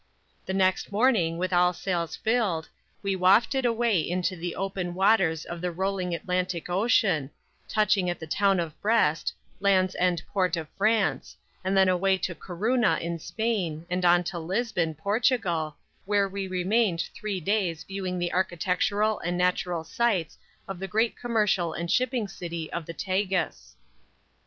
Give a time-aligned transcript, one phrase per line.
[0.47, 2.67] The next morning, with all sails filled,
[3.03, 7.29] we wafted away into the open waters of the rolling Atlantic Ocean,
[7.67, 12.33] touching at the town of Brest, land's end port of France, and then away to
[12.33, 15.75] Corunna in Spain, and on to Lisbon, Portugal,
[16.05, 20.35] where we remained three days viewing the architectural and natural sights
[20.67, 23.75] of the great commercial and shipping city of the Tagus.